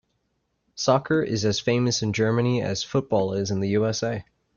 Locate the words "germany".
2.11-2.63